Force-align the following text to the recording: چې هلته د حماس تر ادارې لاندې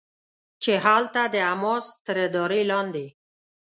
چې 0.63 0.73
هلته 0.85 1.21
د 1.33 1.35
حماس 1.49 1.85
تر 2.05 2.15
ادارې 2.27 2.61
لاندې 2.71 3.05